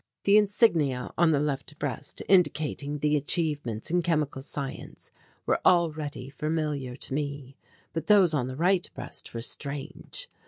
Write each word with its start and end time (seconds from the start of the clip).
The 0.23 0.35
insignia 0.35 1.11
on 1.15 1.29
the 1.31 1.39
left 1.39 1.77
breast 1.77 2.23
indicating 2.27 2.97
the 2.97 3.15
achievements 3.15 3.91
in 3.91 4.01
chemical 4.01 4.41
science 4.41 5.11
were 5.45 5.61
already 5.63 6.27
familiar 6.27 6.95
to 6.95 7.13
me, 7.13 7.55
but 7.93 8.07
those 8.07 8.33
on 8.33 8.47
the 8.47 8.57
right 8.57 8.89
breast 8.95 9.31
were 9.35 9.41
strange. 9.41 10.27